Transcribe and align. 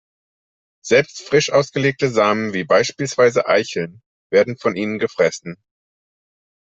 Selbst 0.83 1.21
frisch 1.21 1.51
ausgelegte 1.51 2.09
Samen 2.09 2.53
wie 2.53 2.63
beispielsweise 2.63 3.45
Eicheln 3.47 4.01
werden 4.31 4.57
von 4.57 4.75
ihnen 4.75 4.97
gefressen. 4.97 5.61